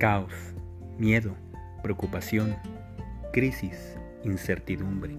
caos, 0.00 0.32
miedo, 0.98 1.36
preocupación, 1.82 2.56
crisis, 3.34 3.98
incertidumbre. 4.24 5.14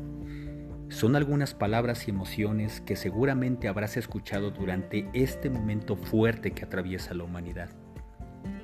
Son 0.89 1.15
algunas 1.15 1.53
palabras 1.53 2.07
y 2.07 2.09
emociones 2.09 2.81
que 2.81 2.95
seguramente 2.95 3.67
habrás 3.67 3.95
escuchado 3.95 4.49
durante 4.49 5.07
este 5.13 5.51
momento 5.51 5.95
fuerte 5.95 6.49
que 6.53 6.65
atraviesa 6.65 7.13
la 7.13 7.25
humanidad. 7.25 7.69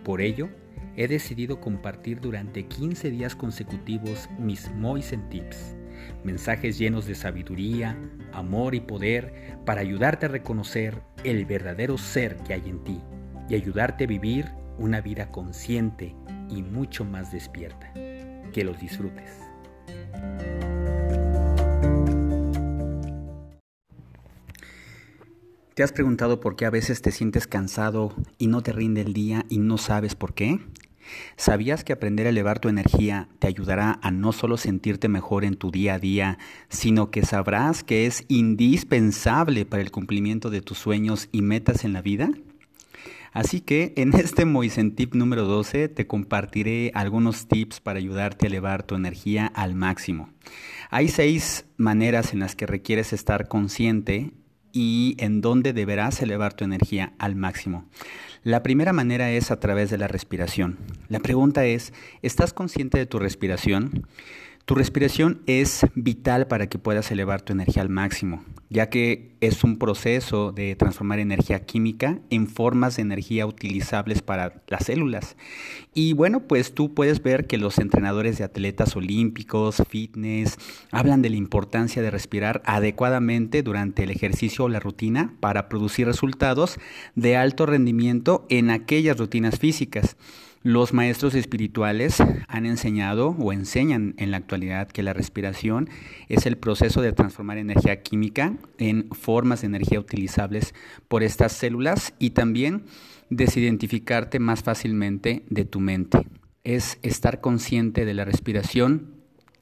Por 0.03 0.21
ello, 0.21 0.49
he 0.95 1.07
decidido 1.07 1.61
compartir 1.61 2.19
durante 2.19 2.65
15 2.65 3.11
días 3.11 3.35
consecutivos 3.35 4.27
mis 4.39 4.71
Moisen 4.71 5.29
Tips, 5.29 5.75
mensajes 6.23 6.79
llenos 6.79 7.05
de 7.05 7.13
sabiduría, 7.13 7.95
amor 8.33 8.73
y 8.73 8.79
poder 8.79 9.59
para 9.67 9.81
ayudarte 9.81 10.25
a 10.25 10.29
reconocer 10.29 10.99
el 11.23 11.45
verdadero 11.45 11.95
ser 11.99 12.37
que 12.37 12.55
hay 12.55 12.63
en 12.67 12.83
ti 12.83 12.99
y 13.49 13.53
ayudarte 13.53 14.05
a 14.05 14.07
vivir 14.07 14.47
una 14.77 15.01
vida 15.01 15.31
consciente 15.31 16.15
y 16.49 16.63
mucho 16.63 17.05
más 17.05 17.31
despierta. 17.31 17.91
Que 17.93 18.63
los 18.63 18.79
disfrutes. 18.79 19.39
¿Te 25.77 25.83
has 25.83 25.91
preguntado 25.91 26.39
por 26.39 26.55
qué 26.55 26.65
a 26.65 26.71
veces 26.71 27.03
te 27.03 27.11
sientes 27.11 27.45
cansado 27.45 28.15
y 28.39 28.47
no 28.47 28.63
te 28.63 28.71
rinde 28.71 29.01
el 29.01 29.13
día 29.13 29.45
y 29.47 29.59
no 29.59 29.77
sabes 29.77 30.15
por 30.15 30.33
qué? 30.33 30.59
¿Sabías 31.35 31.83
que 31.83 31.93
aprender 31.93 32.25
a 32.25 32.31
elevar 32.31 32.57
tu 32.57 32.67
energía 32.67 33.29
te 33.37 33.47
ayudará 33.47 33.99
a 34.01 34.09
no 34.09 34.31
solo 34.31 34.57
sentirte 34.57 35.07
mejor 35.07 35.45
en 35.45 35.55
tu 35.55 35.69
día 35.69 35.93
a 35.93 35.99
día, 35.99 36.39
sino 36.69 37.11
que 37.11 37.23
sabrás 37.23 37.83
que 37.83 38.07
es 38.07 38.25
indispensable 38.27 39.65
para 39.65 39.83
el 39.83 39.91
cumplimiento 39.91 40.49
de 40.49 40.61
tus 40.61 40.79
sueños 40.79 41.29
y 41.31 41.43
metas 41.43 41.85
en 41.85 41.93
la 41.93 42.01
vida? 42.01 42.31
Así 43.37 43.61
que 43.61 43.93
en 43.97 44.15
este 44.15 44.45
Moisen 44.45 44.95
Tip 44.95 45.13
número 45.13 45.43
12 45.43 45.89
te 45.89 46.07
compartiré 46.07 46.89
algunos 46.95 47.47
tips 47.47 47.79
para 47.81 47.99
ayudarte 47.99 48.47
a 48.47 48.49
elevar 48.49 48.81
tu 48.81 48.95
energía 48.95 49.45
al 49.45 49.75
máximo. 49.75 50.31
Hay 50.89 51.07
seis 51.07 51.67
maneras 51.77 52.33
en 52.33 52.39
las 52.39 52.55
que 52.55 52.65
requieres 52.65 53.13
estar 53.13 53.47
consciente 53.47 54.31
y 54.73 55.15
en 55.19 55.41
dónde 55.41 55.71
deberás 55.71 56.19
elevar 56.23 56.55
tu 56.55 56.63
energía 56.63 57.13
al 57.19 57.35
máximo. 57.35 57.85
La 58.41 58.63
primera 58.63 58.91
manera 58.91 59.29
es 59.29 59.51
a 59.51 59.59
través 59.59 59.91
de 59.91 59.99
la 59.99 60.07
respiración. 60.07 60.79
La 61.07 61.19
pregunta 61.19 61.63
es, 61.63 61.93
¿estás 62.23 62.53
consciente 62.53 62.97
de 62.97 63.05
tu 63.05 63.19
respiración? 63.19 64.07
Tu 64.65 64.73
respiración 64.73 65.43
es 65.45 65.85
vital 65.93 66.47
para 66.47 66.69
que 66.69 66.79
puedas 66.79 67.11
elevar 67.11 67.43
tu 67.43 67.53
energía 67.53 67.83
al 67.83 67.89
máximo, 67.89 68.43
ya 68.69 68.89
que 68.89 69.35
es 69.39 69.63
un 69.63 69.77
proceso 69.77 70.51
de 70.51 70.75
transformar 70.75 71.19
energía 71.19 71.65
química 71.65 72.19
en 72.29 72.47
formas 72.47 72.95
de 72.95 73.03
energía 73.03 73.45
utilizables 73.45 74.21
para 74.21 74.61
las 74.67 74.85
células. 74.85 75.37
Y 75.93 76.13
bueno, 76.13 76.41
pues 76.41 76.73
tú 76.73 76.93
puedes 76.93 77.21
ver 77.23 77.47
que 77.47 77.57
los 77.57 77.77
entrenadores 77.77 78.37
de 78.37 78.43
atletas 78.43 78.95
olímpicos, 78.95 79.81
fitness, 79.89 80.57
hablan 80.91 81.21
de 81.21 81.29
la 81.29 81.37
importancia 81.37 82.01
de 82.01 82.11
respirar 82.11 82.61
adecuadamente 82.65 83.63
durante 83.63 84.03
el 84.03 84.11
ejercicio 84.11 84.65
o 84.65 84.69
la 84.69 84.79
rutina 84.79 85.33
para 85.39 85.69
producir 85.69 86.07
resultados 86.07 86.77
de 87.15 87.37
alto 87.37 87.65
rendimiento 87.65 88.45
en 88.49 88.69
aquellas 88.69 89.17
rutinas 89.17 89.59
físicas. 89.59 90.17
Los 90.63 90.93
maestros 90.93 91.35
espirituales 91.35 92.17
han 92.47 92.65
enseñado 92.65 93.29
o 93.39 93.53
enseñan 93.53 94.15
en 94.17 94.31
la 94.31 94.37
actualidad 94.37 94.87
que 94.87 95.03
la 95.03 95.13
respiración 95.13 95.89
es 96.29 96.45
el 96.45 96.57
proceso 96.57 97.01
de 97.01 97.13
transformar 97.13 97.57
energía 97.57 98.01
química 98.01 98.53
en 98.77 99.09
formas 99.11 99.61
de 99.61 99.67
energía 99.67 99.99
utilizables 99.99 100.73
por 101.07 101.23
estas 101.23 101.51
células 101.53 102.13
y 102.19 102.31
también 102.31 102.83
desidentificarte 103.29 104.39
más 104.39 104.63
fácilmente 104.63 105.43
de 105.49 105.65
tu 105.65 105.79
mente. 105.79 106.27
Es 106.63 106.97
estar 107.01 107.39
consciente 107.39 108.05
de 108.05 108.13
la 108.13 108.25
respiración 108.25 109.17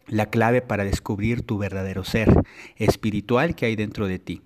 la 0.08 0.30
clave 0.30 0.62
para 0.62 0.86
descubrir 0.86 1.42
tu 1.42 1.58
verdadero 1.58 2.03
ser 2.03 2.31
espiritual 2.78 3.56
que 3.56 3.66
hay 3.66 3.75
dentro 3.75 4.08
de 4.08 4.19
ti. 4.19 4.42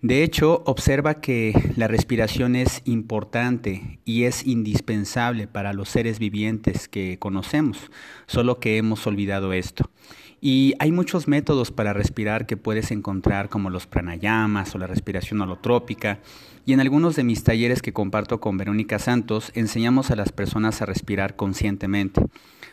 De 0.00 0.22
hecho, 0.22 0.62
observa 0.64 1.20
que 1.20 1.72
la 1.76 1.88
respiración 1.88 2.54
es 2.54 2.82
importante 2.84 3.98
y 4.04 4.24
es 4.24 4.46
indispensable 4.46 5.48
para 5.48 5.72
los 5.72 5.88
seres 5.88 6.20
vivientes 6.20 6.86
que 6.86 7.18
conocemos, 7.18 7.90
solo 8.28 8.60
que 8.60 8.76
hemos 8.76 9.04
olvidado 9.08 9.52
esto. 9.52 9.90
Y 10.40 10.74
hay 10.78 10.92
muchos 10.92 11.26
métodos 11.26 11.72
para 11.72 11.92
respirar 11.92 12.46
que 12.46 12.56
puedes 12.56 12.90
encontrar 12.90 13.48
como 13.48 13.70
los 13.70 13.86
pranayamas 13.86 14.74
o 14.74 14.78
la 14.78 14.86
respiración 14.86 15.40
holotrópica. 15.40 16.20
Y 16.64 16.72
en 16.72 16.80
algunos 16.80 17.16
de 17.16 17.24
mis 17.24 17.42
talleres 17.42 17.82
que 17.82 17.92
comparto 17.92 18.40
con 18.40 18.56
Verónica 18.56 18.98
Santos 18.98 19.50
enseñamos 19.54 20.10
a 20.10 20.16
las 20.16 20.32
personas 20.32 20.80
a 20.80 20.86
respirar 20.86 21.36
conscientemente. 21.36 22.22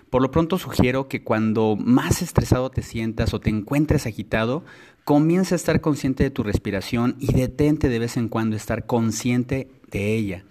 Por 0.09 0.21
lo 0.21 0.31
pronto 0.31 0.57
sugiero 0.57 1.07
que 1.07 1.23
cuando 1.23 1.75
más 1.75 2.21
estresado 2.21 2.69
te 2.69 2.83
sientas 2.83 3.33
o 3.33 3.39
te 3.39 3.49
encuentres 3.49 4.05
agitado, 4.05 4.63
Comienza 5.05 5.53
a 5.53 5.57
estar 5.57 5.81
consciente 5.81 6.23
de 6.23 6.31
tu 6.31 6.41
respiración 6.41 7.15
y 7.19 7.31
detente 7.31 7.89
de 7.89 7.99
vez 7.99 8.17
en 8.17 8.27
cuando 8.27 8.55
estar 8.55 8.87
consciente 8.87 9.69
de 9.91 10.15
ella. 10.15 10.45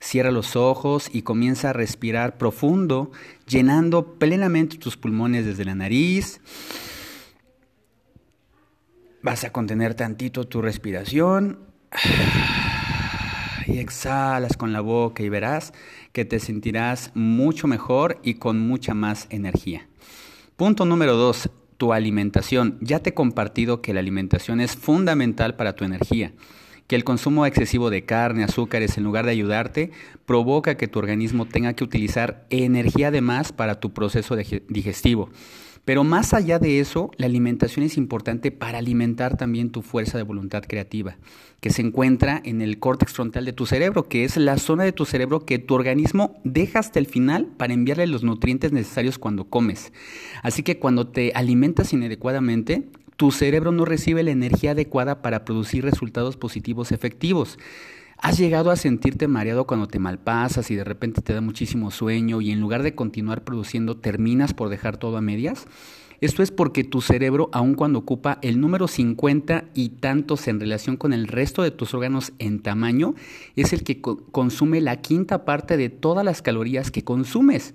Cierra 0.00 0.30
los 0.30 0.54
ojos 0.56 1.10
y 1.12 1.22
comienza 1.22 1.70
a 1.70 1.72
respirar 1.72 2.38
profundo, 2.38 3.10
llenando 3.46 4.14
plenamente 4.14 4.78
tus 4.78 4.96
pulmones 4.96 5.44
desde 5.44 5.64
la 5.64 5.74
nariz. 5.74 6.40
Vas 9.22 9.44
a 9.44 9.52
contener 9.52 9.94
tantito 9.94 10.46
tu 10.46 10.62
respiración 10.62 11.58
y 13.66 13.78
exhalas 13.78 14.56
con 14.56 14.72
la 14.72 14.80
boca 14.80 15.22
y 15.22 15.28
verás 15.28 15.72
que 16.12 16.24
te 16.24 16.38
sentirás 16.38 17.10
mucho 17.14 17.66
mejor 17.66 18.20
y 18.22 18.34
con 18.34 18.60
mucha 18.60 18.94
más 18.94 19.26
energía. 19.30 19.88
Punto 20.56 20.84
número 20.84 21.16
dos, 21.16 21.50
tu 21.76 21.92
alimentación. 21.92 22.76
Ya 22.80 22.98
te 22.98 23.10
he 23.10 23.14
compartido 23.14 23.80
que 23.80 23.94
la 23.94 24.00
alimentación 24.00 24.60
es 24.60 24.76
fundamental 24.76 25.56
para 25.56 25.74
tu 25.74 25.84
energía, 25.84 26.32
que 26.88 26.96
el 26.96 27.04
consumo 27.04 27.46
excesivo 27.46 27.90
de 27.90 28.04
carne, 28.04 28.42
azúcares, 28.42 28.98
en 28.98 29.04
lugar 29.04 29.26
de 29.26 29.32
ayudarte, 29.32 29.92
provoca 30.26 30.76
que 30.76 30.88
tu 30.88 30.98
organismo 30.98 31.46
tenga 31.46 31.74
que 31.74 31.84
utilizar 31.84 32.46
energía 32.50 33.10
de 33.10 33.20
más 33.20 33.52
para 33.52 33.78
tu 33.78 33.92
proceso 33.92 34.36
digestivo. 34.36 35.30
Pero 35.84 36.04
más 36.04 36.34
allá 36.34 36.58
de 36.58 36.80
eso, 36.80 37.10
la 37.16 37.26
alimentación 37.26 37.84
es 37.84 37.96
importante 37.96 38.50
para 38.50 38.78
alimentar 38.78 39.36
también 39.36 39.70
tu 39.70 39.80
fuerza 39.80 40.18
de 40.18 40.24
voluntad 40.24 40.62
creativa, 40.66 41.16
que 41.60 41.70
se 41.70 41.80
encuentra 41.80 42.40
en 42.44 42.60
el 42.60 42.78
córtex 42.78 43.12
frontal 43.12 43.44
de 43.46 43.54
tu 43.54 43.64
cerebro, 43.64 44.06
que 44.08 44.24
es 44.24 44.36
la 44.36 44.58
zona 44.58 44.84
de 44.84 44.92
tu 44.92 45.06
cerebro 45.06 45.46
que 45.46 45.58
tu 45.58 45.74
organismo 45.74 46.40
deja 46.44 46.78
hasta 46.78 46.98
el 46.98 47.06
final 47.06 47.46
para 47.56 47.72
enviarle 47.72 48.06
los 48.06 48.22
nutrientes 48.22 48.72
necesarios 48.72 49.18
cuando 49.18 49.44
comes. 49.44 49.92
Así 50.42 50.62
que 50.62 50.78
cuando 50.78 51.06
te 51.08 51.32
alimentas 51.34 51.92
inadecuadamente, 51.94 52.84
tu 53.18 53.32
cerebro 53.32 53.72
no 53.72 53.84
recibe 53.84 54.22
la 54.22 54.30
energía 54.30 54.70
adecuada 54.70 55.22
para 55.22 55.44
producir 55.44 55.84
resultados 55.84 56.36
positivos 56.36 56.92
efectivos. 56.92 57.58
¿Has 58.16 58.38
llegado 58.38 58.70
a 58.70 58.76
sentirte 58.76 59.26
mareado 59.26 59.66
cuando 59.66 59.88
te 59.88 59.98
malpasas 59.98 60.70
y 60.70 60.76
de 60.76 60.84
repente 60.84 61.20
te 61.20 61.34
da 61.34 61.40
muchísimo 61.40 61.90
sueño 61.90 62.40
y 62.40 62.52
en 62.52 62.60
lugar 62.60 62.84
de 62.84 62.94
continuar 62.94 63.42
produciendo 63.42 63.96
terminas 63.96 64.54
por 64.54 64.68
dejar 64.68 64.98
todo 64.98 65.16
a 65.16 65.20
medias? 65.20 65.66
Esto 66.20 66.44
es 66.44 66.52
porque 66.52 66.84
tu 66.84 67.00
cerebro, 67.00 67.50
aun 67.52 67.74
cuando 67.74 67.98
ocupa 67.98 68.38
el 68.40 68.60
número 68.60 68.86
50 68.86 69.64
y 69.74 69.88
tantos 69.88 70.46
en 70.46 70.60
relación 70.60 70.96
con 70.96 71.12
el 71.12 71.26
resto 71.26 71.64
de 71.64 71.72
tus 71.72 71.94
órganos 71.94 72.32
en 72.38 72.60
tamaño, 72.60 73.16
es 73.56 73.72
el 73.72 73.82
que 73.82 74.00
consume 74.00 74.80
la 74.80 75.00
quinta 75.00 75.44
parte 75.44 75.76
de 75.76 75.88
todas 75.88 76.24
las 76.24 76.40
calorías 76.40 76.92
que 76.92 77.02
consumes. 77.02 77.74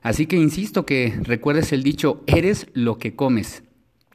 Así 0.00 0.24
que 0.24 0.36
insisto 0.36 0.86
que 0.86 1.14
recuerdes 1.24 1.74
el 1.74 1.82
dicho, 1.82 2.22
eres 2.26 2.68
lo 2.72 2.96
que 2.96 3.14
comes. 3.14 3.64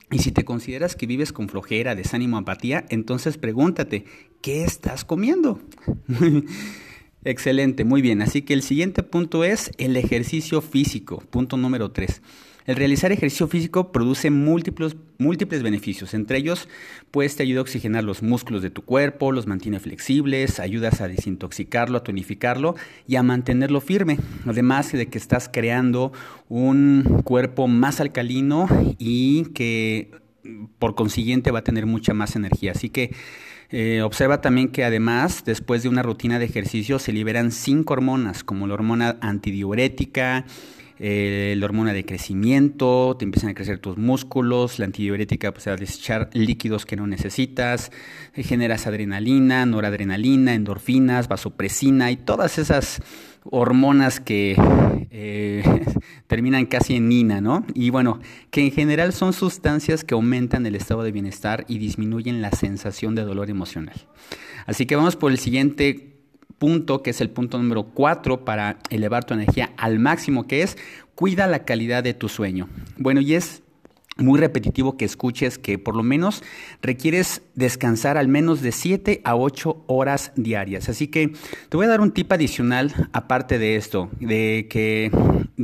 Y 0.10 0.20
si 0.20 0.32
te 0.32 0.46
consideras 0.46 0.96
que 0.96 1.06
vives 1.06 1.34
con 1.34 1.50
flojera, 1.50 1.96
desánimo, 1.96 2.38
apatía, 2.38 2.86
entonces 2.90 3.38
pregúntate, 3.38 4.06
¿qué 4.42 4.64
estás 4.64 5.04
comiendo? 5.04 5.60
Excelente, 7.28 7.84
muy 7.84 8.02
bien. 8.02 8.22
Así 8.22 8.42
que 8.42 8.54
el 8.54 8.62
siguiente 8.62 9.04
punto 9.04 9.44
es 9.44 9.72
el 9.78 9.98
ejercicio 9.98 10.62
físico, 10.62 11.22
punto 11.30 11.58
número 11.58 11.92
3. 11.92 12.22
El 12.68 12.78
realizar 12.78 13.12
ejercicio 13.12 13.50
físico 13.50 13.92
produce 13.92 14.30
múltiples, 14.30 14.96
múltiples 15.18 15.62
beneficios. 15.62 16.14
Entre 16.14 16.38
ellos, 16.38 16.70
pues 17.12 17.36
te 17.36 17.44
ayuda 17.44 17.60
a 17.60 17.64
oxigenar 17.64 18.06
los 18.06 18.24
músculos 18.24 18.62
de 18.62 18.70
tu 18.70 18.82
cuerpo, 18.82 19.34
los 19.34 19.46
mantiene 19.46 19.82
flexibles, 19.82 20.62
ayudas 20.62 21.02
a 21.02 21.10
desintoxicarlo, 21.10 21.98
a 21.98 22.04
tonificarlo 22.04 22.76
y 23.10 23.18
a 23.18 23.24
mantenerlo 23.24 23.82
firme. 23.82 24.20
Además 24.46 24.94
de 24.94 25.08
que 25.08 25.18
estás 25.18 25.50
creando 25.50 26.14
un 26.48 27.24
cuerpo 27.26 27.68
más 27.68 28.00
alcalino 28.00 28.70
y 29.00 29.48
que 29.54 30.12
por 30.80 30.96
consiguiente 30.96 31.52
va 31.52 31.60
a 31.60 31.64
tener 31.66 31.88
mucha 31.88 32.14
más 32.14 32.38
energía. 32.38 32.72
Así 32.72 32.88
que 32.90 33.14
eh, 33.70 34.02
observa 34.02 34.42
también 34.42 34.70
que 34.70 34.86
además, 34.86 35.44
después 35.46 35.84
de 35.84 35.90
una 35.90 36.04
rutina 36.04 36.40
de 36.40 36.46
ejercicio, 36.46 37.00
se 37.00 37.12
liberan 37.12 37.52
cinco 37.52 37.94
hormonas, 37.94 38.44
como 38.44 38.68
la 38.68 38.76
hormona 38.76 39.18
antidiurética, 39.22 40.46
eh, 41.00 41.56
la 41.58 41.66
hormona 41.66 41.94
de 41.94 42.06
crecimiento, 42.06 43.16
te 43.18 43.26
empiezan 43.26 43.52
a 43.52 43.54
crecer 43.54 43.80
tus 43.80 43.98
músculos, 43.98 44.80
la 44.80 44.86
antidiurética 44.86 45.52
pues 45.54 45.68
a 45.68 45.76
desechar 45.76 46.30
líquidos 46.34 46.86
que 46.86 46.96
no 46.96 47.06
necesitas, 47.06 47.92
eh, 48.34 48.44
generas 48.44 48.88
adrenalina, 48.88 49.66
noradrenalina, 49.66 50.54
endorfinas, 50.56 51.28
vasopresina 51.28 52.10
y 52.12 52.18
todas 52.18 52.58
esas 52.58 53.02
hormonas 53.44 54.20
que 54.20 54.56
eh, 55.12 55.64
terminan 56.28 56.66
casi 56.66 56.96
en 56.96 57.10
nina, 57.10 57.42
¿no? 57.42 57.66
Y 57.74 57.92
bueno, 57.92 58.20
que 58.50 58.62
en 58.62 58.72
general 58.72 59.14
son 59.14 59.34
sustancias 59.34 60.04
que 60.04 60.16
aumentan 60.16 60.66
el 60.66 60.76
estado 60.76 61.04
de 61.04 61.12
bienestar 61.12 61.66
y 61.68 61.78
disminuyen 61.78 62.42
la 62.42 62.52
sensación 62.52 63.16
de 63.16 63.24
dolor 63.24 63.50
emocional. 63.50 63.96
Así 64.66 64.86
que 64.86 64.96
vamos 64.96 65.16
por 65.16 65.32
el 65.32 65.38
siguiente 65.38 66.17
punto, 66.58 67.04
que 67.04 67.12
es 67.12 67.22
el 67.22 67.30
punto 67.30 67.58
número 67.58 67.84
4 67.84 68.44
para 68.46 68.80
elevar 68.90 69.26
tu 69.26 69.34
energía 69.34 69.72
al 69.78 70.00
máximo, 70.00 70.48
que 70.48 70.64
es 70.64 70.78
cuida 71.16 71.48
la 71.48 71.66
calidad 71.66 72.04
de 72.04 72.14
tu 72.14 72.30
sueño. 72.30 72.68
Bueno, 72.98 73.22
y 73.22 73.34
es 73.34 73.64
muy 74.18 74.40
repetitivo 74.40 74.98
que 74.98 75.06
escuches 75.06 75.58
que 75.58 75.78
por 75.78 75.96
lo 75.96 76.04
menos 76.04 76.44
requieres 76.82 77.44
descansar 77.56 78.18
al 78.18 78.28
menos 78.28 78.62
de 78.62 78.72
7 78.72 79.22
a 79.24 79.36
8 79.36 79.84
horas 79.88 80.32
diarias. 80.36 80.90
Así 80.90 81.08
que 81.08 81.34
te 81.70 81.78
voy 81.78 81.86
a 81.86 81.90
dar 81.90 82.02
un 82.02 82.12
tip 82.12 82.32
adicional 82.32 83.10
aparte 83.14 83.60
de 83.60 83.76
esto, 83.76 84.10
de 84.20 84.68
que 84.70 85.12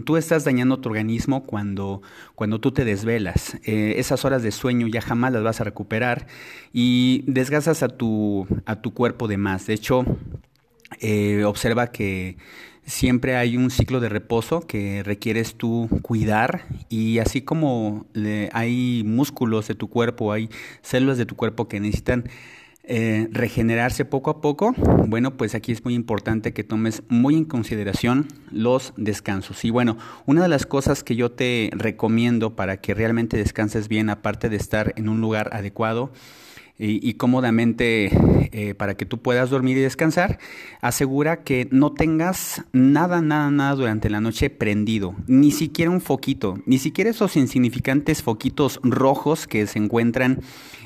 tú 0.06 0.18
estás 0.18 0.44
dañando 0.44 0.80
tu 0.80 0.90
organismo 0.90 1.46
cuando, 1.46 2.02
cuando 2.36 2.60
tú 2.60 2.72
te 2.72 2.86
desvelas. 2.86 3.58
Eh, 3.64 3.96
esas 3.98 4.26
horas 4.26 4.44
de 4.44 4.52
sueño 4.52 4.88
ya 4.88 5.02
jamás 5.02 5.34
las 5.34 5.44
vas 5.44 5.62
a 5.62 5.64
recuperar 5.64 6.28
y 6.72 7.24
desgastas 7.28 7.84
a 7.84 7.90
tu, 7.90 8.48
a 8.66 8.82
tu 8.82 8.94
cuerpo 8.94 9.28
de 9.28 9.38
más. 9.38 9.66
De 9.66 9.74
hecho, 9.74 10.06
eh, 11.00 11.44
observa 11.46 11.92
que 11.92 12.38
siempre 12.86 13.36
hay 13.36 13.58
un 13.58 13.70
ciclo 13.70 14.00
de 14.00 14.10
reposo 14.10 14.62
que 14.62 15.04
requieres 15.04 15.56
tú 15.56 15.90
cuidar 16.02 16.66
y 16.90 17.20
así 17.20 17.42
como 17.42 18.06
hay 18.52 19.04
músculos 19.06 19.68
de 19.68 19.76
tu 19.76 19.90
cuerpo, 19.90 20.32
hay 20.32 20.50
células 20.82 21.18
de 21.18 21.26
tu 21.26 21.36
cuerpo 21.36 21.68
que 21.68 21.80
necesitan 21.80 22.26
eh, 22.86 23.30
regenerarse 23.32 24.04
poco 24.04 24.30
a 24.30 24.42
poco, 24.42 24.74
bueno, 25.08 25.38
pues 25.38 25.56
aquí 25.56 25.72
es 25.72 25.86
muy 25.86 25.94
importante 25.94 26.52
que 26.52 26.66
tomes 26.66 27.02
muy 27.08 27.36
en 27.36 27.46
consideración 27.46 28.28
los 28.52 28.92
descansos. 28.98 29.64
Y 29.64 29.70
bueno, 29.70 29.98
una 30.26 30.42
de 30.42 30.50
las 30.50 30.66
cosas 30.66 31.02
que 31.02 31.16
yo 31.16 31.32
te 31.32 31.70
recomiendo 31.72 32.58
para 32.58 32.82
que 32.82 32.94
realmente 32.94 33.38
descanses 33.38 33.88
bien, 33.88 34.10
aparte 34.10 34.50
de 34.50 34.58
estar 34.58 34.92
en 34.98 35.08
un 35.08 35.22
lugar 35.22 35.50
adecuado, 35.54 36.12
y, 36.80 37.14
cómodamente 37.14 38.10
eh, 38.52 38.74
para 38.74 38.96
que 38.96 39.06
tú 39.06 39.20
puedas 39.20 39.50
dormir 39.52 39.78
y 39.78 39.82
descansar, 39.82 40.40
asegura 40.82 41.44
que 41.44 41.68
no 41.72 41.94
tengas 41.94 42.64
nada, 42.74 43.22
nada, 43.22 43.52
nada 43.52 43.76
durante 43.76 44.10
la 44.10 44.22
noche 44.22 44.50
prendido, 44.50 45.16
ni 45.28 45.52
siquiera 45.52 45.92
un 45.92 46.02
foquito, 46.02 46.60
ni 46.66 46.80
siquiera 46.80 47.12
esos 47.12 47.36
insignificantes 47.38 48.24
foquitos 48.24 48.80
rojos 48.84 49.46
que 49.46 49.68
se 49.68 49.80
encuentran 49.80 50.42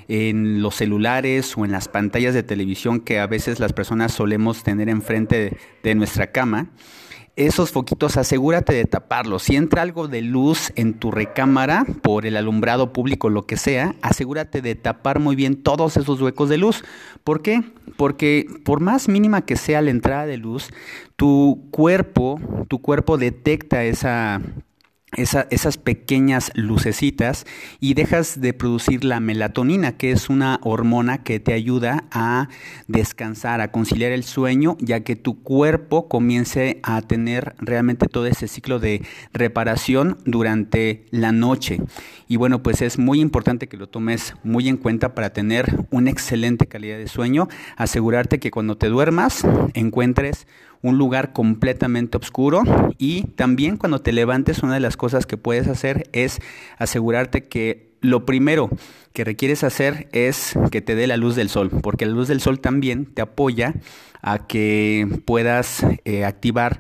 en 0.10 0.62
los 0.62 0.76
celulares 0.76 1.58
o 1.58 1.66
en 1.66 1.72
las 1.72 1.88
pantallas 1.88 2.34
de 2.34 2.44
televisión 2.44 3.00
que 3.00 3.20
a 3.20 3.28
veces 3.28 3.60
las 3.60 3.74
personas 3.74 4.14
solemos 4.14 4.64
tener 4.64 4.90
enfrente 4.90 5.58
de 5.84 5.96
nuestra 5.96 6.32
cama 6.32 6.70
esos 7.38 7.72
foquitos 7.72 8.18
asegúrate 8.18 8.74
de 8.74 8.86
taparlos. 8.86 9.44
Si 9.44 9.56
entra 9.56 9.84
algo 9.84 10.08
de 10.08 10.22
luz 10.22 10.74
en 10.76 10.96
tu 10.96 11.12
recámara 11.12 11.86
por 12.02 12.26
el 12.26 12.36
alumbrado 12.36 12.92
público, 12.92 13.30
lo 13.30 13.46
que 13.46 13.58
sea, 13.58 13.96
asegúrate 14.02 14.62
de 14.62 14.76
tapar 14.76 15.20
muy 15.20 15.36
bien 15.36 15.56
todos 15.62 15.96
esos 15.98 16.20
huecos 16.20 16.50
de 16.50 16.58
luz. 16.58 16.84
¿Por 17.24 17.44
qué? 17.44 17.64
Porque 17.96 18.48
por 18.66 18.82
más 18.82 19.08
mínima 19.08 19.46
que 19.46 19.56
sea 19.56 19.82
la 19.82 19.92
entrada 19.92 20.26
de 20.26 20.38
luz, 20.38 20.70
tu 21.16 21.68
cuerpo, 21.72 22.42
tu 22.68 22.82
cuerpo 22.82 23.18
detecta 23.18 23.84
esa 23.84 24.42
esas 25.16 25.78
pequeñas 25.78 26.52
lucecitas 26.54 27.46
y 27.80 27.94
dejas 27.94 28.42
de 28.42 28.54
producir 28.54 29.06
la 29.06 29.22
melatonina, 29.22 29.96
que 29.96 30.12
es 30.12 30.30
una 30.30 30.60
hormona 30.64 31.24
que 31.24 31.40
te 31.40 31.54
ayuda 31.54 32.04
a 32.12 32.50
descansar, 32.88 33.62
a 33.62 33.72
conciliar 33.72 34.12
el 34.12 34.26
sueño, 34.26 34.76
ya 34.82 35.00
que 35.02 35.16
tu 35.16 35.42
cuerpo 35.42 36.10
comience 36.10 36.82
a 36.84 37.02
tener 37.02 37.56
realmente 37.60 38.08
todo 38.08 38.26
ese 38.26 38.50
ciclo 38.50 38.80
de 38.80 39.02
reparación 39.32 40.18
durante 40.26 41.06
la 41.12 41.32
noche. 41.32 41.80
Y 42.28 42.36
bueno, 42.36 42.62
pues 42.62 42.82
es 42.82 43.00
muy 43.00 43.22
importante 43.22 43.68
que 43.70 43.78
lo 43.78 43.88
tomes 43.88 44.34
muy 44.44 44.68
en 44.68 44.76
cuenta 44.76 45.16
para 45.16 45.32
tener 45.32 45.86
una 45.90 46.12
excelente 46.12 46.68
calidad 46.68 46.98
de 46.98 47.08
sueño, 47.08 47.48
asegurarte 47.78 48.40
que 48.40 48.52
cuando 48.52 48.78
te 48.78 48.88
duermas 48.88 49.48
encuentres 49.74 50.48
un 50.82 50.98
lugar 50.98 51.34
completamente 51.34 52.18
oscuro 52.18 52.64
y 52.98 53.24
también 53.36 53.78
cuando 53.78 54.00
te 54.00 54.12
levantes 54.12 54.64
una 54.64 54.74
de 54.74 54.80
las 54.80 54.98
cosas 54.98 55.26
que 55.26 55.38
puedes 55.38 55.68
hacer 55.68 56.10
es 56.14 56.40
asegurarte 56.78 57.48
que 57.48 57.88
lo 58.02 58.26
primero 58.26 58.70
que 59.14 59.24
requieres 59.24 59.64
hacer 59.64 60.08
es 60.12 60.54
que 60.72 60.82
te 60.82 60.96
dé 60.96 61.08
la 61.08 61.18
luz 61.18 61.36
del 61.36 61.50
sol, 61.50 61.72
porque 61.82 62.06
la 62.06 62.12
luz 62.12 62.28
del 62.28 62.42
sol 62.42 62.60
también 62.60 63.06
te 63.06 63.22
apoya 63.22 63.74
a 64.22 64.46
que 64.46 65.08
puedas 65.26 65.86
eh, 66.06 66.26
activar 66.26 66.80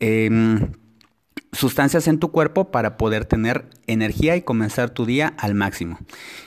em, 0.00 0.72
sustancias 1.54 2.08
en 2.08 2.18
tu 2.18 2.30
cuerpo 2.30 2.70
para 2.70 2.96
poder 2.96 3.24
tener 3.24 3.66
energía 3.86 4.36
y 4.36 4.42
comenzar 4.42 4.90
tu 4.90 5.06
día 5.06 5.34
al 5.38 5.54
máximo. 5.54 5.98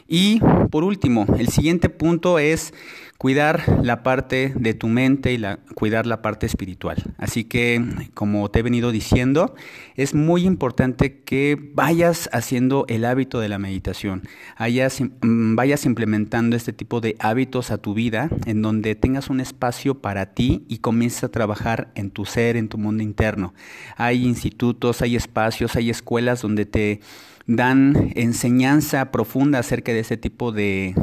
Y 0.07 0.39
por 0.71 0.83
último, 0.83 1.25
el 1.37 1.49
siguiente 1.49 1.89
punto 1.89 2.39
es 2.39 2.73
cuidar 3.17 3.79
la 3.83 4.03
parte 4.03 4.53
de 4.55 4.73
tu 4.73 4.87
mente 4.87 5.33
y 5.33 5.41
cuidar 5.73 6.05
la 6.05 6.21
parte 6.21 6.45
espiritual. 6.45 7.03
Así 7.17 7.43
que, 7.43 7.83
como 8.13 8.49
te 8.49 8.59
he 8.59 8.61
venido 8.63 8.91
diciendo, 8.91 9.55
es 9.95 10.13
muy 10.13 10.45
importante 10.45 11.21
que 11.21 11.57
vayas 11.73 12.29
haciendo 12.31 12.85
el 12.87 13.05
hábito 13.05 13.39
de 13.39 13.49
la 13.49 13.57
meditación, 13.57 14.23
mm, 14.59 15.55
vayas 15.55 15.85
implementando 15.85 16.55
este 16.55 16.73
tipo 16.73 17.01
de 17.01 17.15
hábitos 17.19 17.71
a 17.71 17.79
tu 17.79 17.93
vida, 17.93 18.29
en 18.45 18.61
donde 18.61 18.95
tengas 18.95 19.29
un 19.29 19.39
espacio 19.39 19.95
para 19.95 20.33
ti 20.33 20.65
y 20.67 20.79
comiences 20.79 21.23
a 21.23 21.29
trabajar 21.29 21.91
en 21.95 22.11
tu 22.11 22.25
ser, 22.25 22.55
en 22.55 22.69
tu 22.69 22.77
mundo 22.77 23.03
interno. 23.03 23.53
Hay 23.95 24.25
institutos, 24.25 24.96
hay 25.01 25.15
espacios, 25.15 25.75
hay 25.75 25.89
escuelas 25.89 26.41
donde 26.41 26.65
te 26.65 26.99
dan 27.47 28.11
enseñanza 28.15 29.09
profunda 29.09 29.59
acerca 29.59 29.93
de 29.93 29.99
ese 29.99 30.17
tipo 30.17 30.51
de, 30.51 30.93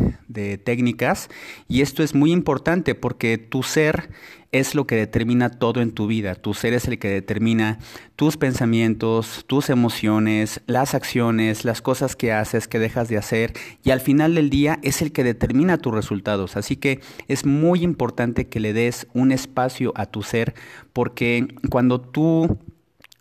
técnicas 0.65 1.29
y 1.69 1.81
esto 1.81 2.03
es 2.03 2.15
muy 2.15 2.33
importante 2.33 2.95
porque 2.95 3.39
tu 3.39 3.63
ser 3.63 4.11
es 4.51 4.75
lo 4.75 4.87
que 4.87 4.97
determina 4.97 5.49
todo 5.49 5.81
en 5.81 5.93
tu 5.93 6.07
vida. 6.07 6.35
Tu 6.35 6.55
ser 6.55 6.75
es 6.75 6.87
el 6.87 6.99
que 6.99 7.09
determina 7.09 7.79
tus 8.15 8.37
pensamientos, 8.37 9.45
tus 9.47 9.71
emociones, 9.71 10.61
las 10.67 10.95
acciones, 10.95 11.65
las 11.65 11.83
cosas 11.83 12.15
que 12.15 12.33
haces, 12.33 12.69
que 12.69 12.79
dejas 12.79 13.09
de 13.09 13.17
hacer 13.17 13.53
y 13.85 13.91
al 13.91 14.01
final 14.01 14.35
del 14.35 14.51
día 14.51 14.79
es 14.83 15.03
el 15.03 15.13
que 15.13 15.25
determina 15.25 15.79
tus 15.79 15.95
resultados. 15.95 16.57
Así 16.57 16.77
que 16.77 17.01
es 17.27 17.47
muy 17.47 17.83
importante 17.83 18.47
que 18.47 18.61
le 18.61 18.73
des 18.73 19.07
un 19.15 19.33
espacio 19.33 19.93
a 19.97 20.07
tu 20.07 20.23
ser 20.23 20.55
porque 20.93 21.49
cuando 21.71 22.01
tú 22.01 22.59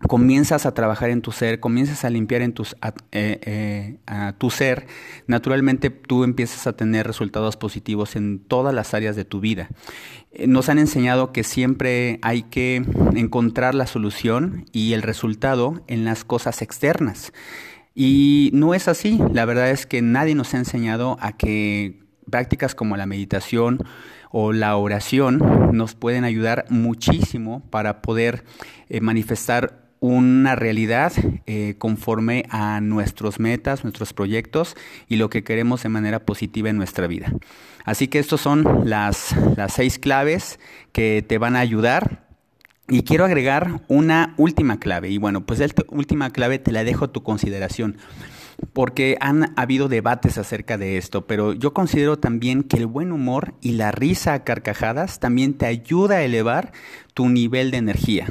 comienzas 0.07 0.65
a 0.65 0.73
trabajar 0.73 1.09
en 1.09 1.21
tu 1.21 1.31
ser, 1.31 1.59
comienzas 1.59 2.05
a 2.05 2.09
limpiar 2.09 2.41
en 2.41 2.53
tus, 2.53 2.75
eh, 3.11 3.39
eh, 3.41 3.97
a 4.05 4.33
tu 4.33 4.49
ser, 4.49 4.87
naturalmente 5.27 5.89
tú 5.89 6.23
empiezas 6.23 6.67
a 6.67 6.73
tener 6.73 7.07
resultados 7.07 7.57
positivos 7.57 8.15
en 8.15 8.39
todas 8.39 8.73
las 8.73 8.93
áreas 8.93 9.15
de 9.15 9.25
tu 9.25 9.39
vida. 9.39 9.69
Eh, 10.31 10.47
nos 10.47 10.69
han 10.69 10.79
enseñado 10.79 11.31
que 11.31 11.43
siempre 11.43 12.19
hay 12.21 12.43
que 12.43 12.83
encontrar 13.15 13.75
la 13.75 13.87
solución 13.87 14.65
y 14.71 14.93
el 14.93 15.01
resultado 15.01 15.83
en 15.87 16.05
las 16.05 16.23
cosas 16.23 16.61
externas. 16.61 17.33
Y 17.95 18.49
no 18.53 18.73
es 18.73 18.87
así. 18.87 19.19
La 19.31 19.45
verdad 19.45 19.69
es 19.69 19.85
que 19.85 20.01
nadie 20.01 20.33
nos 20.33 20.53
ha 20.53 20.57
enseñado 20.57 21.17
a 21.21 21.37
que 21.37 21.99
prácticas 22.29 22.73
como 22.73 22.97
la 22.97 23.05
meditación 23.05 23.79
o 24.31 24.51
la 24.51 24.75
oración 24.77 25.39
nos 25.73 25.93
pueden 25.93 26.23
ayudar 26.23 26.65
muchísimo 26.69 27.61
para 27.69 28.01
poder 28.01 28.45
manifestar 28.99 29.82
una 30.03 30.57
realidad 30.57 31.13
eh, 31.45 31.75
conforme 31.77 32.43
a 32.49 32.81
nuestros 32.81 33.39
metas, 33.39 33.85
nuestros 33.85 34.11
proyectos 34.11 34.75
y 35.07 35.15
lo 35.15 35.29
que 35.29 35.45
queremos 35.45 35.81
de 35.81 35.87
manera 35.87 36.25
positiva 36.25 36.69
en 36.69 36.75
nuestra 36.75 37.07
vida. 37.07 37.31
Así 37.85 38.09
que 38.09 38.19
estas 38.19 38.41
son 38.41 38.81
las, 38.83 39.33
las 39.55 39.71
seis 39.71 39.99
claves 39.99 40.59
que 40.91 41.23
te 41.25 41.37
van 41.37 41.55
a 41.55 41.61
ayudar. 41.61 42.27
Y 42.89 43.03
quiero 43.03 43.23
agregar 43.23 43.79
una 43.87 44.33
última 44.35 44.77
clave. 44.77 45.09
Y 45.09 45.19
bueno, 45.19 45.45
pues 45.45 45.61
esta 45.61 45.83
última 45.87 46.31
clave 46.31 46.59
te 46.59 46.73
la 46.73 46.83
dejo 46.83 47.05
a 47.05 47.13
tu 47.13 47.23
consideración 47.23 47.95
porque 48.73 49.17
han 49.21 49.53
habido 49.55 49.87
debates 49.87 50.37
acerca 50.37 50.77
de 50.77 50.97
esto, 50.97 51.25
pero 51.25 51.53
yo 51.53 51.73
considero 51.73 52.19
también 52.19 52.63
que 52.63 52.77
el 52.77 52.87
buen 52.87 53.11
humor 53.11 53.55
y 53.61 53.71
la 53.73 53.91
risa 53.91 54.33
a 54.33 54.43
carcajadas 54.43 55.19
también 55.19 55.53
te 55.53 55.65
ayuda 55.65 56.17
a 56.17 56.23
elevar 56.23 56.73
tu 57.13 57.29
nivel 57.29 57.71
de 57.71 57.77
energía. 57.77 58.27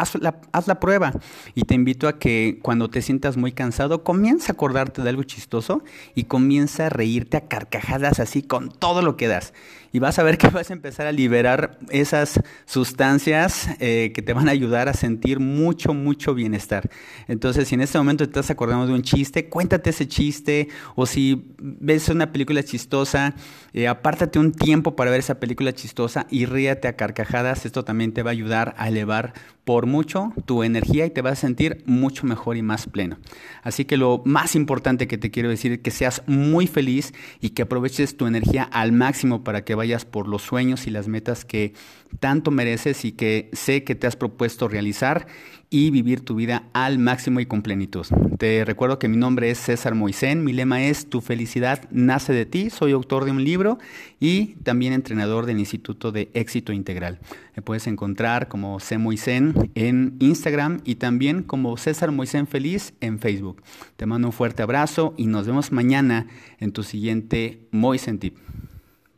Haz 0.00 0.14
la, 0.14 0.40
haz 0.52 0.66
la, 0.66 0.80
prueba 0.80 1.12
y 1.54 1.64
te 1.64 1.74
invito 1.74 2.08
a 2.08 2.18
que 2.18 2.58
cuando 2.62 2.88
te 2.88 3.02
sientas 3.02 3.36
muy 3.36 3.52
cansado, 3.52 4.02
comienza 4.02 4.52
a 4.52 4.54
acordarte 4.54 5.02
de 5.02 5.10
algo 5.10 5.24
chistoso 5.24 5.82
y 6.14 6.24
comienza 6.24 6.86
a 6.86 6.88
reírte 6.88 7.36
a 7.36 7.48
carcajadas 7.48 8.18
así 8.18 8.42
con 8.42 8.70
todo 8.70 9.02
lo 9.02 9.18
que 9.18 9.28
das. 9.28 9.52
Y 9.92 9.98
vas 9.98 10.18
a 10.18 10.22
ver 10.22 10.38
que 10.38 10.48
vas 10.48 10.70
a 10.70 10.72
empezar 10.72 11.06
a 11.06 11.12
liberar 11.12 11.78
esas 11.90 12.40
sustancias 12.64 13.68
eh, 13.80 14.12
que 14.14 14.22
te 14.22 14.32
van 14.32 14.48
a 14.48 14.52
ayudar 14.52 14.88
a 14.88 14.94
sentir 14.94 15.40
mucho, 15.40 15.94
mucho 15.94 16.34
bienestar. 16.34 16.88
Entonces, 17.28 17.68
si 17.68 17.74
en 17.74 17.80
este 17.80 17.98
momento 17.98 18.24
te 18.24 18.30
estás 18.30 18.50
acordando 18.50 18.86
de 18.86 18.94
un 18.94 19.02
chiste, 19.02 19.48
cuéntate 19.48 19.90
ese 19.90 20.06
chiste 20.06 20.68
o 20.94 21.06
si 21.06 21.54
ves 21.58 22.08
una 22.08 22.32
película 22.32 22.62
chistosa, 22.62 23.34
eh, 23.72 23.88
apártate 23.88 24.38
un 24.38 24.52
tiempo 24.52 24.96
para 24.96 25.10
ver 25.10 25.20
esa 25.20 25.40
película 25.40 25.72
chistosa 25.72 26.26
y 26.30 26.46
ríate 26.46 26.88
a 26.88 26.96
carcajadas. 26.96 27.66
Esto 27.66 27.84
también 27.84 28.12
te 28.12 28.22
va 28.22 28.30
a 28.30 28.32
ayudar 28.32 28.74
a 28.78 28.88
elevar 28.88 29.34
por 29.64 29.86
mucho 29.86 30.32
tu 30.46 30.62
energía 30.64 31.06
y 31.06 31.10
te 31.10 31.22
vas 31.22 31.34
a 31.34 31.36
sentir 31.36 31.82
mucho 31.86 32.26
mejor 32.26 32.56
y 32.56 32.62
más 32.62 32.86
pleno. 32.86 33.18
Así 33.62 33.84
que 33.84 33.96
lo 33.96 34.22
más 34.24 34.56
importante 34.56 35.06
que 35.06 35.18
te 35.18 35.30
quiero 35.30 35.48
decir 35.48 35.72
es 35.72 35.78
que 35.78 35.90
seas 35.90 36.22
muy 36.26 36.66
feliz 36.66 37.12
y 37.40 37.50
que 37.50 37.62
aproveches 37.62 38.16
tu 38.16 38.26
energía 38.26 38.64
al 38.64 38.92
máximo 38.92 39.44
para 39.44 39.64
que 39.64 39.74
vayas 39.80 40.04
por 40.04 40.28
los 40.28 40.42
sueños 40.42 40.86
y 40.86 40.90
las 40.90 41.08
metas 41.08 41.46
que 41.46 41.72
tanto 42.18 42.50
mereces 42.50 43.06
y 43.06 43.12
que 43.12 43.48
sé 43.54 43.82
que 43.82 43.94
te 43.94 44.06
has 44.06 44.14
propuesto 44.14 44.68
realizar 44.68 45.26
y 45.70 45.90
vivir 45.90 46.20
tu 46.22 46.34
vida 46.34 46.64
al 46.74 46.98
máximo 46.98 47.40
y 47.40 47.46
con 47.46 47.62
plenitud. 47.62 48.04
Te 48.36 48.64
recuerdo 48.66 48.98
que 48.98 49.08
mi 49.08 49.16
nombre 49.16 49.50
es 49.50 49.58
César 49.58 49.94
Moisén, 49.94 50.44
mi 50.44 50.52
lema 50.52 50.82
es 50.82 51.08
Tu 51.08 51.22
felicidad 51.22 51.88
nace 51.90 52.34
de 52.34 52.44
ti, 52.44 52.68
soy 52.68 52.92
autor 52.92 53.24
de 53.24 53.30
un 53.30 53.42
libro 53.42 53.78
y 54.18 54.56
también 54.64 54.92
entrenador 54.92 55.46
del 55.46 55.60
Instituto 55.60 56.12
de 56.12 56.28
Éxito 56.34 56.74
Integral. 56.74 57.20
Me 57.56 57.62
puedes 57.62 57.86
encontrar 57.86 58.48
como 58.48 58.80
C. 58.80 58.98
Moisén 58.98 59.70
en 59.74 60.16
Instagram 60.18 60.80
y 60.84 60.96
también 60.96 61.42
como 61.42 61.78
César 61.78 62.12
Moisén 62.12 62.46
Feliz 62.46 62.92
en 63.00 63.18
Facebook. 63.18 63.62
Te 63.96 64.04
mando 64.04 64.28
un 64.28 64.32
fuerte 64.32 64.62
abrazo 64.62 65.14
y 65.16 65.26
nos 65.26 65.46
vemos 65.46 65.72
mañana 65.72 66.26
en 66.58 66.72
tu 66.72 66.82
siguiente 66.82 67.68
Moisén 67.70 68.18
Tip. 68.18 68.36